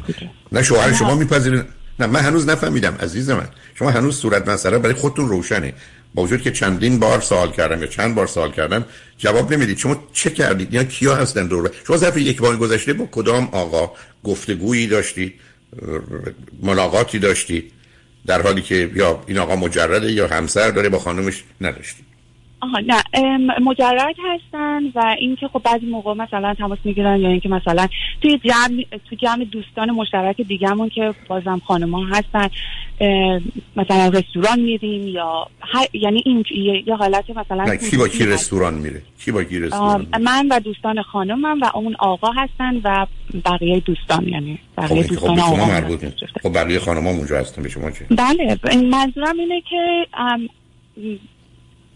نه 0.51 0.63
شوهر 0.63 0.93
شما 0.93 1.15
میپذیره. 1.15 1.65
نه 2.00 2.07
من 2.07 2.19
هنوز 2.19 2.50
نفهمیدم 2.50 2.95
عزیز 3.00 3.29
من. 3.29 3.48
شما 3.75 3.89
هنوز 3.91 4.17
صورت 4.17 4.48
مسئله 4.48 4.77
برای 4.77 4.95
خودتون 4.95 5.29
روشنه. 5.29 5.74
با 6.13 6.24
وجود 6.24 6.41
که 6.41 6.51
چندین 6.51 7.00
بار 7.00 7.22
سوال 7.22 7.51
کردم 7.51 7.81
یا 7.81 7.88
چند 7.88 8.15
بار 8.15 8.27
سوال 8.27 8.51
کردم 8.51 8.86
جواب 9.17 9.53
نمی‌دید. 9.53 9.77
شما 9.77 10.03
چه 10.13 10.29
کردید؟ 10.29 10.74
یا 10.74 10.84
کیا 10.84 11.15
هستن 11.15 11.48
دور 11.48 11.72
شما 11.88 11.98
ظرف 11.98 12.17
یک 12.17 12.41
بار 12.41 12.57
گذشته 12.57 12.93
با 12.93 13.07
کدام 13.12 13.50
آقا 13.51 13.91
گفتگویی 14.24 14.88
داشتید؟ 14.88 15.34
ملاقاتی 16.62 17.19
داشتید؟ 17.19 17.72
در 18.25 18.41
حالی 18.41 18.62
که 18.62 18.91
یا 18.95 19.24
این 19.27 19.38
آقا 19.38 19.55
مجرده 19.55 20.12
یا 20.12 20.27
همسر 20.27 20.72
داره 20.72 20.89
با 20.89 21.00
خانمش 21.00 21.43
نداشتید. 21.62 22.05
آها 22.65 22.79
نه 22.88 23.38
مجرد 23.60 24.15
هستن 24.24 24.84
و 24.95 25.15
اینکه 25.19 25.48
خب 25.48 25.62
بعضی 25.63 25.86
موقع 25.86 26.13
مثلا 26.13 26.53
تماس 26.53 26.79
می‌گیرن 26.84 27.19
یا 27.19 27.29
اینکه 27.29 27.50
مثلا 27.50 27.88
توی 28.22 28.38
جمع 28.38 28.86
تو 29.10 29.15
جمع 29.15 29.43
دوستان 29.43 29.91
مشترک 29.91 30.41
دیگهمون 30.41 30.89
که 30.89 31.13
بازم 31.27 31.62
خانمان 31.67 32.03
هستن 32.13 32.50
مثلا 33.75 34.07
رستوران 34.07 34.60
میریم 34.60 35.07
یا 35.07 35.48
یعنی 35.93 36.24
این 36.25 36.43
یه 36.86 36.95
حالت 36.95 37.29
مثلا 37.29 37.75
کی 37.75 37.98
با 37.98 38.07
کی 38.07 38.25
رستوران 38.25 38.74
میره؟ 38.74 39.01
کی 39.19 39.31
با 39.31 39.43
کی 39.43 39.60
رستوران 39.60 40.07
من 40.22 40.48
و 40.51 40.60
دوستان 40.60 41.01
خانمم 41.01 41.62
و 41.62 41.72
اون 41.74 41.95
آقا 42.00 42.31
هستن 42.31 42.81
و 42.84 43.05
بقیه 43.45 43.79
دوستان 43.79 44.27
یعنی 44.27 44.60
بقیه 44.77 45.03
خب 45.03 45.07
دوستان 45.07 45.36
خب 45.36 45.53
آقا 45.53 45.65
مربوط 45.65 46.05
خب 46.43 46.53
بقیه 46.53 46.79
خانم 46.79 47.07
اونجا 47.07 47.39
هستن 47.39 47.63
به 47.63 47.69
شما 47.69 47.91
چه 47.91 48.05
بله 48.17 48.57
منظورم 48.75 49.39
اینه 49.39 49.62
که 49.69 50.07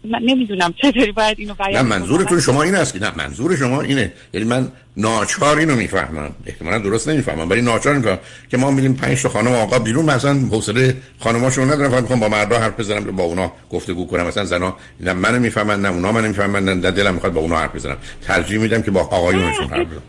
من 0.04 0.18
نمی‌دونم 0.22 0.74
چطوری 0.82 1.12
باید 1.12 1.40
اینو 1.40 1.54
بیان 1.54 1.72
نه 1.72 1.82
منظورتون 1.82 2.40
شما 2.40 2.62
این 2.62 2.74
است 2.74 2.92
که 2.92 3.00
نه 3.00 3.12
منظور 3.16 3.56
شما 3.56 3.80
اینه. 3.80 4.12
یعنی 4.32 4.46
من 4.46 4.68
ناچار 4.96 5.58
اینو 5.58 5.76
می‌فهمم. 5.76 6.30
احتمالا 6.46 6.78
درست 6.78 7.08
نمی‌فهمم 7.08 7.50
ولی 7.50 7.62
ناچار 7.62 7.94
می‌فهمم 7.94 8.18
که 8.50 8.56
ما 8.56 8.70
میریم 8.70 8.94
پنج 8.94 9.22
تا 9.22 9.28
خانم 9.28 9.52
آقا 9.52 9.78
بیرون 9.78 10.04
مثلا 10.04 10.32
حوصله 10.32 10.96
خانماشون 11.18 11.70
ندارم 11.70 11.90
فقط 11.90 12.00
می‌خوام 12.00 12.20
با 12.20 12.28
مردا 12.28 12.58
حرف 12.58 12.80
بزنم 12.80 13.04
با 13.04 13.24
اونا 13.24 13.52
گفتگو 13.70 14.06
کنم. 14.06 14.26
مثلا 14.26 14.44
زنا 14.44 14.76
نه 15.00 15.12
منو 15.12 15.38
می‌فهمن 15.38 15.82
نه 15.82 15.88
اونا 15.88 16.12
منو 16.12 16.28
می‌فهمن 16.28 16.64
نه 16.64 16.90
دلم 16.90 17.14
می‌خواد 17.14 17.32
با 17.32 17.40
اونا 17.40 17.58
حرف 17.58 17.74
بزنم. 17.74 17.96
ترجیح 18.22 18.58
میدم 18.58 18.82
که 18.82 18.90
با 18.90 19.00
آقایونشون 19.00 19.66
حرف 19.66 19.86
بزنم. 19.86 20.02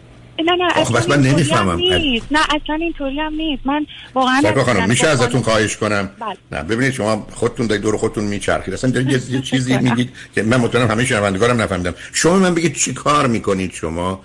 نه 0.45 0.55
نه 0.55 0.77
اصلا 0.77 1.15
من 1.17 1.23
نمی‌فهمم. 1.23 1.79
نیست. 1.79 2.25
نه 2.31 2.39
اصلا 2.39 2.75
اینطوری 2.75 3.19
هم 3.19 3.33
نیست. 3.33 3.61
من 3.65 3.85
واقعا 4.13 4.63
خانم 4.63 4.89
میشه 4.89 5.07
ازتون 5.07 5.41
خواهش 5.41 5.77
کنم؟ 5.77 6.09
بله. 6.19 6.37
نه 6.51 6.63
ببینید 6.63 6.93
شما 6.93 7.27
خودتون 7.31 7.67
در 7.67 7.77
دور 7.77 7.97
خودتون 7.97 8.23
میچرخید. 8.23 8.73
اصلا 8.73 8.89
دارید 8.89 9.29
یه 9.29 9.41
چیزی 9.41 9.77
میگید 9.77 10.09
که 10.35 10.43
من 10.43 10.57
مطمئنم 10.57 10.91
همه 10.91 11.05
شنوندگارم 11.05 11.61
نفهمیدم. 11.61 11.93
شما 12.13 12.39
من 12.39 12.55
بگید 12.55 12.75
چی 12.75 12.93
کار 12.93 13.27
می‌کنید 13.27 13.73
شما؟ 13.73 14.21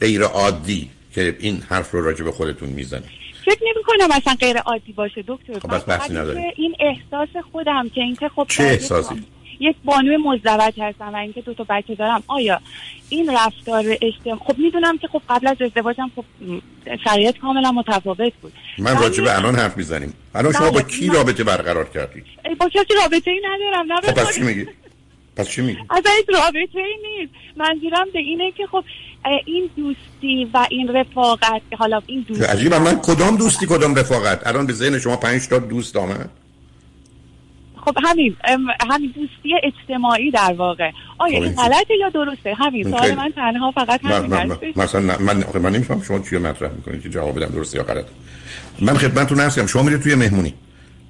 غیر 0.00 0.22
عادی 0.22 0.90
که 1.14 1.36
این 1.38 1.62
حرف 1.68 1.90
رو 1.90 2.04
راجع 2.04 2.24
به 2.24 2.32
خودتون 2.32 2.68
می‌زنید. 2.68 3.18
فکر 3.44 3.60
نمی 3.62 3.84
کنم 3.84 4.16
اصلا 4.16 4.34
غیر 4.40 4.58
عادی 4.58 4.92
باشه 4.92 5.24
دکتر. 5.26 5.58
خب 5.58 5.88
بس 5.88 6.10
این 6.56 6.74
احساس 6.80 7.44
خودم 7.52 7.88
که 7.94 8.00
اینکه 8.00 8.28
خب 8.28 8.46
چه 8.48 8.64
احساسی؟ 8.64 9.24
یک 9.60 9.76
بانوی 9.84 10.16
مزدوج 10.16 10.80
هستم 10.80 11.14
و 11.14 11.16
اینکه 11.16 11.40
دو 11.40 11.54
تا 11.54 11.66
بچه 11.68 11.94
دارم. 11.94 12.22
آیا 12.26 12.60
این 13.08 13.30
رفتار 13.36 13.84
اجتماع 14.02 14.36
خب 14.36 14.58
می‌دونم 14.58 14.98
که 14.98 15.08
خب 15.08 15.22
قبل 15.28 15.46
از 15.46 15.56
ازدواجم 15.60 16.10
خب 16.16 16.24
شرایط 17.04 17.38
کاملا 17.38 17.72
متفاوت 17.72 18.32
بود. 18.42 18.52
من 18.78 18.98
راجع 18.98 19.24
به 19.24 19.36
الان 19.36 19.56
حرف 19.56 19.76
می‌زنیم. 19.76 20.14
الان 20.34 20.52
شما 20.52 20.70
با 20.70 20.80
بله، 20.80 20.82
کی 20.82 21.08
رابطه 21.08 21.44
برقرار 21.44 21.88
کردید 21.88 22.24
با 22.60 22.68
کسی 22.68 22.94
رابطه 23.02 23.30
ای 23.30 23.40
ندارم 23.44 23.92
نه 23.92 24.00
خب 24.00 24.12
پس 24.12 24.34
چی 24.34 24.40
میگی؟ 24.40 24.66
پس 25.36 25.48
چی 25.48 25.62
میگی؟ 25.62 25.78
از 25.90 26.02
این 26.06 26.36
رابطه 26.38 26.78
ای 26.78 26.96
نیست. 27.20 27.32
منظورم 27.56 28.06
به 28.12 28.18
اینه 28.18 28.52
که 28.52 28.66
خب 28.66 28.84
این 29.46 29.70
دوستی 29.76 30.50
و 30.54 30.66
این 30.70 30.88
رفاقت 30.88 31.62
حالا 31.78 32.02
این 32.06 32.24
دوستی 32.28 32.68
من 32.68 33.00
کدام 33.00 33.36
دوستی 33.36 33.66
کدام 33.66 33.94
رفاقت؟ 33.94 34.46
الان 34.46 34.66
به 34.66 34.72
ذهن 34.72 34.98
شما 34.98 35.16
پنج 35.16 35.48
تا 35.48 35.58
دوست 35.58 35.96
آمد؟ 35.96 36.30
خب 37.84 37.96
همین 38.04 38.36
همین 38.90 39.14
دوستی 39.14 39.54
اجتماعی 39.62 40.30
در 40.30 40.52
واقع. 40.52 40.90
آیا 41.18 41.38
خب، 41.38 41.42
این 41.42 41.52
غلطه 41.52 41.94
یا 42.00 42.08
درسته؟ 42.08 42.54
همین 42.54 42.90
سوال 42.90 43.14
من 43.14 43.32
تنها 43.36 43.70
فقط 43.70 44.00
همین 44.04 44.30
من 44.30 44.56
مثلا 44.76 45.00
من 45.00 45.44
من 45.62 45.72
نمیفهم 45.72 46.02
شما 46.02 46.18
چی 46.18 46.36
مطرح 46.36 46.70
می‌کنید 46.72 47.02
که 47.02 47.08
جواب 47.08 47.36
بدم 47.36 47.54
درسته 47.54 47.78
یا 47.78 47.84
غلطه. 47.84 48.08
من 48.80 48.96
خدمتتون 48.96 49.40
هستم 49.40 49.66
شما 49.66 49.82
میرید 49.82 50.02
توی 50.02 50.14
مهمونی. 50.14 50.54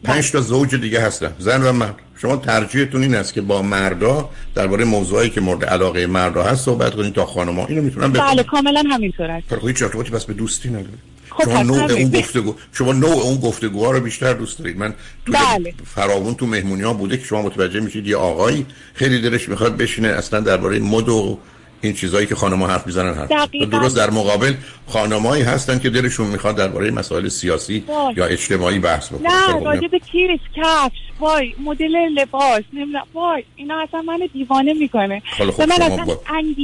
پنج 0.04 0.32
تا 0.32 0.40
زوج 0.40 0.74
دیگه 0.74 1.00
هستن. 1.00 1.32
زن 1.38 1.62
و 1.62 1.72
مرد. 1.72 1.94
شما 2.16 2.36
ترجیحتون 2.36 3.02
این 3.02 3.14
است 3.14 3.34
که 3.34 3.40
با 3.40 3.62
مردا 3.62 4.30
درباره 4.54 4.84
موضوعی 4.84 5.30
که 5.30 5.40
مورد 5.40 5.64
علاقه 5.64 6.06
مردا 6.06 6.42
هست 6.42 6.64
صحبت 6.64 6.94
کنید 6.94 7.14
تا 7.14 7.26
خانم‌ها 7.26 7.66
اینو 7.66 7.82
می‌تونن 7.82 8.12
بله 8.12 8.42
کاملا 8.42 8.84
همینطور 8.90 9.30
است. 9.30 9.54
خب 9.54 9.68
هیچ 9.68 9.82
ارتباطی 9.82 10.10
بس 10.10 10.24
به 10.24 10.34
دوستی 10.34 10.68
نداره. 10.68 10.84
خب 10.84 11.07
شما 11.44 11.62
نوع 11.62 11.92
اون 11.92 12.10
گفتگو 12.10 12.54
شما 12.72 12.92
نوع 12.92 13.22
اون 13.22 13.36
گفتگوها 13.36 13.90
رو 13.90 14.00
بیشتر 14.00 14.32
دوست 14.32 14.58
دارید. 14.58 14.78
من 14.78 14.94
تو 15.26 15.32
بله. 15.32 15.74
فراوون 15.94 16.34
تو 16.34 16.46
مهمونی 16.46 16.82
ها 16.82 16.92
بوده 16.92 17.16
که 17.16 17.24
شما 17.24 17.42
متوجه 17.42 17.80
میشید 17.80 18.06
یه 18.06 18.16
آقایی 18.16 18.66
خیلی 18.94 19.20
دلش 19.20 19.48
می‌خواد 19.48 19.76
بشینه 19.76 20.08
اصلا 20.08 20.40
درباره 20.40 20.78
مد 20.78 21.08
و 21.08 21.38
این 21.80 21.92
چیزایی 21.92 22.26
که 22.26 22.34
خانم‌ها 22.34 22.66
حرف 22.66 22.86
می‌زنن 22.86 23.14
هست 23.14 23.32
درست 23.70 23.96
در 23.96 24.10
مقابل 24.10 24.54
خانمایی 24.86 25.42
هستن 25.42 25.78
که 25.78 25.90
دلشون 25.90 26.26
می‌خواد 26.26 26.56
درباره 26.56 26.90
مسائل 26.90 27.28
سیاسی 27.28 27.84
یا 28.16 28.24
اجتماعی 28.24 28.78
بحث 28.78 29.08
بکنن. 29.08 29.26
نه 29.26 29.60
خب، 29.60 29.64
راجع 29.64 29.88
به 29.88 29.98
کیریش 29.98 30.40
کفش؟ 30.56 30.98
وای 31.20 31.54
مدل 31.64 31.96
لباس 32.14 32.62
نمی‌دونم. 32.72 33.02
وای 33.14 33.44
اینا 33.56 33.80
اصلا 33.80 34.02
من 34.02 34.20
دیوانه 34.32 34.72
می‌کنه. 34.72 35.22
خب 35.38 35.50
خب 35.50 35.62
من 35.62 35.82
اصلا 35.82 36.04
با... 36.04 36.20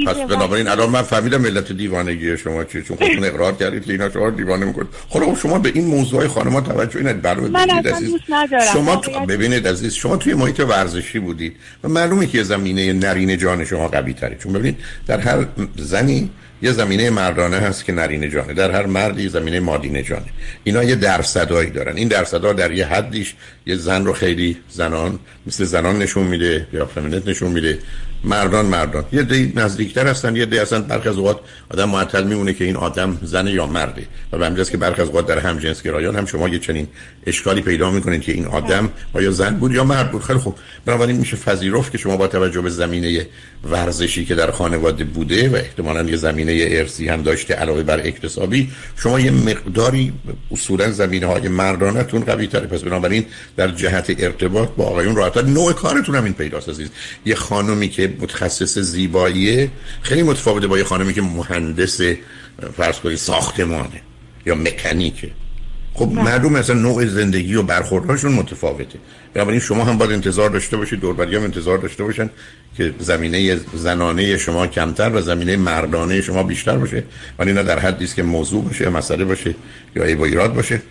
پس 0.06 0.16
بنابراین 0.16 0.68
الان 0.68 0.90
من 0.90 1.02
فهمیدم 1.02 1.40
ملت 1.40 1.72
دیوانگی 1.72 2.36
شما 2.36 2.64
چیه 2.64 2.82
چون 2.82 2.96
خودتون 2.96 3.24
اقرار 3.24 3.52
کردید 3.52 3.84
که 3.84 3.92
اینا 3.92 4.10
شما 4.10 4.30
دیوانه 4.30 4.64
می‌کنه. 4.64 4.86
خب 5.08 5.36
شما 5.42 5.58
به 5.58 5.72
این 5.74 5.84
موضوع 5.84 6.26
خانم‌ها 6.26 6.60
توجه 6.60 6.98
اینید 6.98 7.22
برای 7.22 7.50
من 7.50 7.70
اصلا 7.70 8.00
دوست 8.00 8.24
ندارم. 8.28 8.72
شما 8.72 8.96
تو... 8.96 9.20
ببینید 9.20 9.68
عزیز 9.68 9.94
شما 9.94 10.16
توی 10.16 10.34
محیط 10.34 10.60
ورزشی 10.60 11.18
بودید. 11.18 11.56
و 11.84 11.88
معلومه 11.88 12.26
که 12.26 12.42
زمینه 12.42 12.92
نرین 12.92 13.38
جان 13.38 13.64
شما 13.64 13.88
قوی 13.88 14.12
تره. 14.12 14.36
چون 14.42 14.52
ببینید 14.52 14.78
در 15.06 15.20
هر 15.20 15.46
زنی 15.76 16.30
یه 16.64 16.72
زمینه 16.72 17.10
مردانه 17.10 17.56
هست 17.56 17.84
که 17.84 17.92
نرینه 17.92 18.28
جانه. 18.28 18.54
در 18.54 18.70
هر 18.70 18.86
مردی 18.86 19.28
زمینه 19.28 19.60
مادینه 19.60 20.02
جانه. 20.02 20.26
اینا 20.64 20.84
یه 20.84 20.94
درصدایی 20.94 21.70
دارن. 21.70 21.96
این 21.96 22.08
درصدها 22.08 22.52
در 22.52 22.72
یه 22.72 22.86
حدیش 22.86 23.34
یه 23.66 23.76
زن 23.76 24.04
رو 24.04 24.12
خیلی 24.12 24.56
زنان 24.68 25.18
مثل 25.46 25.64
زنان 25.64 25.98
نشون 25.98 26.26
میده 26.26 26.66
یا 26.72 26.86
فمینیت 26.86 27.28
نشون 27.28 27.52
میده. 27.52 27.78
مردان 28.24 28.66
مردان. 28.66 29.04
یه 29.12 29.22
دی 29.22 29.52
نزدیکتر 29.56 30.06
هستن 30.06 30.36
یه 30.36 30.46
دی 30.46 30.58
اصلا 30.58 30.80
برخی 30.80 31.08
از 31.08 31.16
اوقات 31.16 31.40
آدم 31.70 31.88
معطل 31.88 32.24
میمونه 32.24 32.52
که 32.52 32.64
این 32.64 32.76
آدم 32.76 33.18
زن 33.22 33.46
یا 33.46 33.66
مرده. 33.66 34.06
و 34.32 34.50
به 34.50 34.64
که 34.64 34.76
برخی 34.76 35.02
از 35.02 35.08
اوقات 35.08 35.26
در 35.26 35.38
هم 35.38 35.58
جنس 35.58 35.82
گرایان 35.82 36.16
هم 36.16 36.26
شما 36.26 36.48
یه 36.48 36.58
چنین 36.58 36.88
اشکالی 37.26 37.60
پیدا 37.60 37.90
می‌کنید 37.90 38.22
که 38.22 38.32
این 38.32 38.46
آدم 38.46 38.90
آیا 39.12 39.30
زن 39.30 39.54
بود 39.54 39.72
یا 39.72 39.84
مرد 39.84 40.12
بود. 40.12 40.22
خیلی 40.22 40.38
خوب. 40.38 40.54
بنابراین 40.86 41.16
میشه 41.16 41.36
پذیرفت 41.36 41.92
که 41.92 41.98
شما 41.98 42.16
با 42.16 42.26
توجه 42.26 42.60
به 42.60 42.70
زمینه 42.70 43.26
ورزشی 43.70 44.24
که 44.24 44.34
در 44.34 44.50
خانواده 44.50 45.04
بوده 45.04 45.48
و 45.48 45.54
احتمالا 45.54 46.02
یه 46.02 46.16
زمینه 46.16 46.66
ارسی 46.68 47.08
هم 47.08 47.22
داشته 47.22 47.54
علاوه 47.54 47.82
بر 47.82 48.00
اکتسابی 48.00 48.70
شما 48.96 49.20
یه 49.20 49.30
مقداری 49.30 50.12
اصولا 50.50 50.90
زمینه 50.90 51.26
های 51.26 51.48
مردانتون 51.48 52.20
قوی 52.20 52.46
تره 52.46 52.66
پس 52.66 52.82
بنابراین 52.82 53.24
در 53.56 53.68
جهت 53.68 54.14
ارتباط 54.18 54.68
با 54.68 54.84
آقایون 54.84 55.16
راحت 55.16 55.36
نوع 55.36 55.72
کارتون 55.72 56.14
هم 56.14 56.24
این 56.24 56.34
پیداست 56.34 56.68
عزیز. 56.68 56.88
یه 57.26 57.34
خانمی 57.34 57.88
که 57.88 58.14
متخصص 58.20 58.78
زیباییه 58.78 59.70
خیلی 60.02 60.22
متفاوته 60.22 60.66
با 60.66 60.78
یه 60.78 60.84
خانمی 60.84 61.14
که 61.14 61.22
مهندس 61.22 62.00
فرض 62.76 62.98
کنید 62.98 63.16
ساختمانه 63.16 64.00
یا 64.46 64.54
مکانیکه. 64.54 65.30
خب 65.94 66.06
بله. 66.06 66.22
مردم 66.22 66.52
مثلا 66.52 66.76
نوع 66.76 67.06
زندگی 67.06 67.54
و 67.54 67.62
برخوردهاشون 67.62 68.32
متفاوته. 68.32 68.98
بنابراین 69.34 69.60
شما 69.60 69.84
هم 69.84 69.98
باید 69.98 70.12
انتظار 70.12 70.50
داشته 70.50 70.76
باشید 70.76 71.00
دوربری 71.00 71.36
هم 71.36 71.42
انتظار 71.42 71.78
داشته 71.78 72.04
باشن 72.04 72.30
که 72.76 72.94
زمینه 72.98 73.56
زنانه 73.56 74.38
شما 74.38 74.66
کمتر 74.66 75.10
و 75.10 75.20
زمینه 75.20 75.56
مردانه 75.56 76.20
شما 76.20 76.42
بیشتر 76.42 76.76
باشه. 76.76 77.04
ولی 77.38 77.52
نه 77.52 77.62
در 77.62 77.78
حدی 77.78 78.06
که 78.06 78.22
موضوع 78.22 78.64
باشه 78.64 78.88
مسئله 78.88 79.24
باشه 79.24 79.54
یا 79.96 80.04
ای 80.04 80.22
ایراد 80.22 80.54
باشه. 80.54 80.82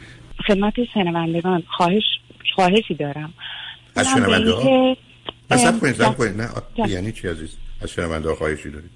خدمت 0.47 0.73
شنوندگان 0.93 1.63
خواهش 1.77 2.03
خواهشی 2.55 2.93
دارم. 2.99 3.33
از 3.95 4.07
شنونده 4.07 4.53
اصلا 5.49 5.79
کنید 6.11 6.41
نه 6.41 6.49
یعنی 6.87 7.11
چی 7.11 7.27
عزیز؟ 7.27 7.49
از 7.81 7.89
شنونده 7.89 8.35
خواهشی 8.35 8.69
دارید؟ 8.69 8.89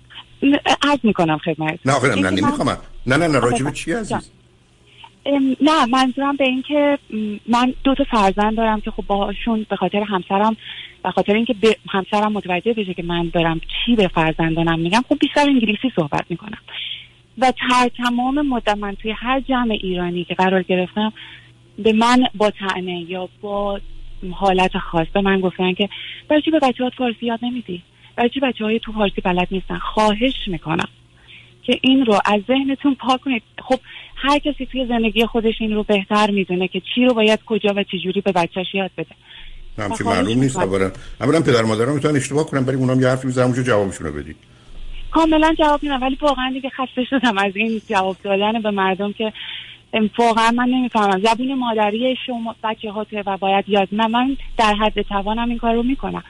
عرض 0.81 0.99
می‌کنم 1.03 1.37
خدمت 1.37 1.79
نه 1.85 1.93
آخه 1.93 2.15
نه 2.15 2.29
نمی‌خوام. 2.29 2.77
نه 3.07 3.17
نه 3.17 3.27
نه 3.27 3.39
راجب 3.39 3.73
چی 3.73 3.93
عزیز؟ 3.93 4.17
نه 5.61 5.85
منظورم 5.85 6.35
به 6.35 6.43
این 6.43 6.61
که 6.61 6.97
من 7.47 7.73
دو 7.83 7.95
تا 7.95 8.03
فرزند 8.03 8.57
دارم 8.57 8.81
که 8.81 8.91
خب 8.91 9.03
باهاشون 9.07 9.65
به 9.69 9.75
خاطر 9.75 10.03
همسرم 10.03 10.57
به 11.03 11.11
خاطر 11.11 11.35
اینکه 11.35 11.55
همسرم 11.89 12.31
متوجه 12.31 12.73
بشه 12.73 12.93
که 12.93 13.03
من 13.03 13.29
دارم 13.33 13.59
چی 13.59 13.95
به 13.95 14.07
فرزندانم 14.07 14.79
میگم 14.79 15.03
خب 15.09 15.17
بیشتر 15.19 15.41
انگلیسی 15.41 15.91
صحبت 15.95 16.25
می‌کنم. 16.29 16.57
و 17.37 17.53
هر 17.57 17.89
تمام 17.89 18.47
مدت 18.47 18.77
من 18.77 18.95
توی 18.95 19.11
هر 19.11 19.39
جمع 19.39 19.71
ایرانی 19.71 20.23
که 20.23 20.35
قرار 20.35 20.63
گرفتم 20.63 21.13
به 21.79 21.93
من 21.93 22.23
با 22.35 22.51
تعنه 22.51 23.05
یا 23.09 23.29
با 23.41 23.79
حالت 24.31 24.77
خاص 24.77 25.07
به 25.13 25.21
من 25.21 25.39
گفتن 25.39 25.73
که 25.73 25.89
برای 26.27 26.41
چی 26.41 26.51
به 26.51 26.59
بچه 26.59 26.83
ها 26.83 26.89
فارسی 26.97 27.25
یاد 27.25 27.39
نمیدی؟ 27.41 27.81
برای 28.15 28.29
چی 28.29 28.39
بچه 28.39 28.65
های 28.65 28.79
تو 28.79 28.91
فارسی 28.91 29.21
بلد 29.21 29.47
نیستن؟ 29.51 29.77
خواهش 29.77 30.47
می‌کنم. 30.47 30.87
که 31.67 31.79
این 31.81 32.05
رو 32.05 32.19
از 32.25 32.41
ذهنتون 32.47 32.95
پاک 32.95 33.21
کنید. 33.21 33.43
خب 33.61 33.79
هر 34.15 34.39
کسی 34.39 34.65
توی 34.65 34.85
زندگی 34.85 35.25
خودش 35.25 35.53
این 35.59 35.73
رو 35.73 35.83
بهتر 35.83 36.31
می‌دونه 36.31 36.67
که 36.67 36.81
چی 36.95 37.05
رو 37.05 37.13
باید 37.13 37.39
کجا 37.45 37.73
و 37.75 37.83
چجوری 37.83 38.21
به 38.21 38.31
بچهش 38.31 38.73
یاد 38.73 38.91
بده. 38.97 39.15
همچه 39.77 40.03
معلوم 40.03 40.39
نیست 40.39 40.57
اولا 40.59 40.91
اولا 41.21 41.41
پدر 41.41 41.61
مادرها 41.61 41.93
می‌تونن 41.93 42.15
اشتباه 42.15 42.45
کنن 42.45 42.65
برای 42.65 42.77
اونم 42.77 43.01
یه 43.01 43.07
حرفی 43.07 43.27
بزنن 43.27 43.45
اونجا 43.45 43.63
جوابشون 43.63 44.07
رو 44.07 44.13
بدید. 44.13 44.35
کاملا 45.11 45.53
جواب 45.59 45.83
میدم 45.83 46.01
ولی 46.01 46.17
واقعا 46.21 46.51
دیگه 46.53 46.69
خسته 46.69 47.03
شدم 47.09 47.37
از 47.37 47.55
این 47.55 47.81
جواب 47.89 48.17
دادن 48.23 48.61
به 48.61 48.71
مردم 48.71 49.13
که 49.13 49.33
واقعا 50.17 50.51
من 50.51 50.69
نمی‌فهمم. 50.69 51.21
زبون 51.23 51.53
مادری 51.53 52.15
شما 52.25 52.55
بچه 52.63 52.91
هاته 52.91 53.23
و 53.25 53.37
باید 53.37 53.65
یاد 53.67 53.87
نه 53.91 54.07
من 54.07 54.37
در 54.57 54.73
حد 54.73 55.01
توانم 55.01 55.49
این 55.49 55.57
کار 55.57 55.73
رو 55.73 55.83
می‌کنم. 55.83 56.23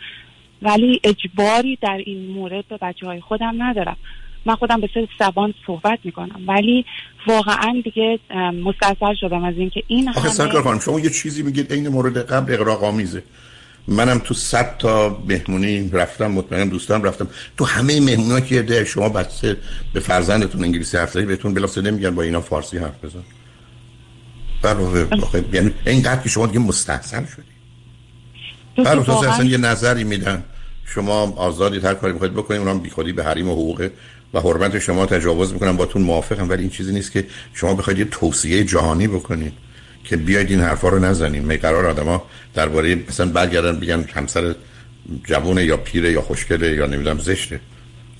ولی 0.61 1.01
اجباری 1.03 1.77
در 1.81 2.01
این 2.05 2.31
مورد 2.31 2.67
به 2.67 2.77
بچه 2.81 3.05
های 3.05 3.21
خودم 3.21 3.63
ندارم. 3.63 3.97
من 4.45 4.55
خودم 4.55 4.81
به 4.81 4.89
سر 4.93 5.07
زبان 5.19 5.53
صحبت 5.67 5.99
می‌کنم. 6.03 6.41
ولی 6.47 6.85
واقعا 7.27 7.81
دیگه 7.83 8.19
مستصر 8.65 9.15
شدم 9.21 9.43
از 9.43 9.55
اینکه 9.57 9.83
این 9.87 10.09
آخه 10.09 10.43
همه... 10.43 10.61
خانم 10.61 10.79
شما 10.79 10.99
یه 10.99 11.09
چیزی 11.09 11.43
میگید 11.43 11.73
این 11.73 11.87
مورد 11.87 12.17
قبل 12.17 12.53
اقراق 12.53 12.83
آمیزه. 12.83 13.23
منم 13.87 14.19
تو 14.19 14.33
صد 14.33 14.77
تا 14.77 15.23
مهمونی 15.27 15.89
رفتم 15.89 16.27
مطمئنم 16.27 16.69
دوستان 16.69 17.03
رفتم. 17.03 17.27
تو 17.57 17.65
همه 17.65 17.99
مهمونا 17.99 18.39
که 18.39 18.61
ده 18.61 18.85
شما 18.85 19.09
بچه 19.09 19.57
به 19.93 19.99
فرزندتون 19.99 20.63
انگلیسی 20.63 20.97
حرف 20.97 21.11
زدی 21.11 21.25
بهتون 21.25 21.53
بلافاصله 21.53 21.91
نمیگن 21.91 22.15
با 22.15 22.21
اینا 22.21 22.41
فارسی 22.41 22.77
حرف 22.77 23.05
بزن. 23.05 23.23
برای 24.61 25.05
یعنی 25.53 25.71
اینقدر 25.85 26.21
که 26.21 26.29
شما 26.29 26.47
دیگه 26.47 26.59
مستحسن 26.59 27.25
شدی. 27.25 28.83
برای 28.83 29.03
تو 29.03 29.11
اصلا 29.11 29.45
یه 29.45 29.57
نظری 29.57 30.03
میدن. 30.03 30.43
شما 30.85 31.33
آزادی 31.37 31.79
هر 31.79 31.93
کاری 31.93 32.13
می‌خواید 32.13 32.33
بکنید 32.33 32.61
اونم 32.61 32.79
بیخودی 32.79 33.13
به 33.13 33.23
حریم 33.23 33.49
و 33.49 33.51
حقوق 33.51 33.89
و 34.33 34.39
حرمت 34.39 34.79
شما 34.79 35.05
تجاوز 35.05 35.53
می‌کنم 35.53 35.77
باتون 35.77 36.01
موافقم 36.01 36.49
ولی 36.49 36.61
این 36.61 36.69
چیزی 36.69 36.93
نیست 36.93 37.11
که 37.11 37.25
شما 37.53 37.73
بخواید 37.73 37.99
یه 37.99 38.05
توصیه 38.05 38.63
جهانی 38.63 39.07
بکنید 39.07 39.53
که 40.03 40.17
بیاید 40.17 40.49
این 40.49 40.59
حرفا 40.59 40.89
رو 40.89 40.99
نزنیم. 40.99 41.43
می 41.43 41.57
قرار 41.57 41.85
آدما 41.85 42.23
درباره 42.53 42.95
مثلا 43.09 43.25
برگردن 43.25 43.79
بگن 43.79 44.03
همسر 44.13 44.55
جوونه 45.23 45.65
یا 45.65 45.77
پیره 45.77 46.11
یا 46.11 46.21
خوشگله 46.21 46.75
یا 46.75 46.85
نمی‌دونم 46.85 47.19
زشته. 47.19 47.59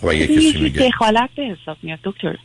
خب 0.02 0.12
یه 0.12 0.28
کسی 0.28 0.62
میگه 0.62 0.88
دخالت 0.88 1.30
به 1.38 1.44
حساب 1.44 1.78
میاد 1.84 2.00
دکتر. 2.04 2.36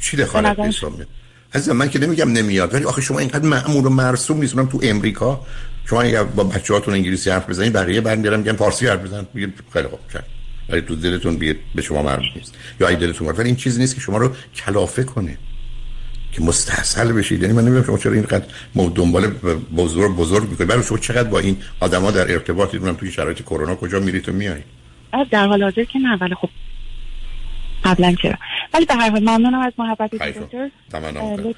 چی 0.00 0.16
دخالت 0.16 0.56
به 0.56 0.62
حساب 0.62 0.94
میاد؟ 0.94 1.08
عزیزم 1.54 1.76
من 1.76 1.88
که 1.88 1.98
نمیگم 1.98 2.32
نمیاد 2.32 2.74
ولی 2.74 2.84
آخه 2.84 3.02
شما 3.02 3.18
اینقدر 3.18 3.46
معمول 3.46 3.86
و 3.86 3.88
مرسوم 3.88 4.40
نیست. 4.40 4.56
من 4.56 4.68
تو 4.68 4.80
امریکا 4.82 5.46
شما 5.86 6.02
اگه 6.02 6.22
با 6.22 6.44
بچه‌هاتون 6.44 6.94
انگلیسی 6.94 7.30
حرف 7.30 7.50
بزنید 7.50 7.72
بقیه 7.72 8.00
برمیگردن 8.00 8.38
میگن 8.38 8.52
فارسی 8.52 8.86
حرف 8.86 9.00
بزن 9.00 9.26
خیلی 9.72 9.88
خوب 9.88 10.00
چشم 10.12 10.41
ولی 10.68 10.80
تو 10.80 10.96
دلتون 10.96 11.36
بیاد 11.36 11.56
به 11.74 11.82
شما 11.82 12.02
مربوط 12.02 12.36
نیست. 12.36 12.54
یا 12.80 12.88
ای 12.88 12.96
دلتون 12.96 13.28
ولی 13.28 13.46
این 13.46 13.56
چیزی 13.56 13.80
نیست 13.80 13.94
که 13.94 14.00
شما 14.00 14.18
رو 14.18 14.32
کلافه 14.54 15.04
کنه. 15.04 15.38
که 16.32 16.42
مستحصل 16.42 17.12
بشید. 17.12 17.42
یعنی 17.42 17.54
من 17.54 17.62
نمی‌دونم 17.62 17.84
شما 17.84 17.98
چرا 17.98 18.12
اینقدر 18.12 18.44
دنبال 18.74 19.26
بزرگ 19.76 20.16
بزرگ 20.16 20.50
می‌کنید. 20.50 20.68
برای 20.68 20.82
شما 20.82 20.98
چقدر 20.98 21.28
با 21.28 21.38
این 21.38 21.56
آدما 21.80 22.10
در 22.10 22.32
ارتباطید 22.32 22.80
می‌دونم 22.80 22.96
توی 22.96 23.12
شرایط 23.12 23.42
کرونا 23.42 23.74
کجا 23.74 24.00
میرید 24.00 24.28
و 24.28 24.32
میایید 24.32 24.64
در 25.30 25.46
حال 25.46 25.62
حاضر 25.62 25.84
که 25.84 25.98
نه 25.98 26.16
ولی 26.20 26.34
خب 26.34 26.48
قبلا 27.84 28.14
چرا؟ 28.22 28.34
ولی 28.74 28.84
به 28.84 28.94
هر 28.94 29.10
حال 29.10 29.20
ممنونم 29.20 29.60
از 29.60 29.72
محبت 29.78 30.10
دکتر. 30.10 30.70
تمام 30.92 31.54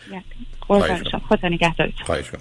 خدا 1.29 1.49
نگهدارتون. 1.49 2.41